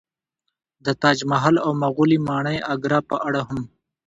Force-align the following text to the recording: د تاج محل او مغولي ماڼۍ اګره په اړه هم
د 0.85 0.87
تاج 1.01 1.19
محل 1.31 1.55
او 1.65 1.71
مغولي 1.83 2.19
ماڼۍ 2.27 2.57
اګره 2.73 2.99
په 3.09 3.15
اړه 3.27 3.41
هم 3.49 3.61